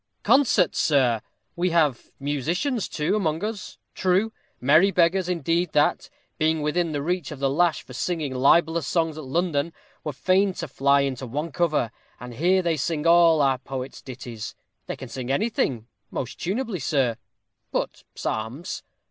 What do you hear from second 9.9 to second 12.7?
were fain to fly into one cover, and here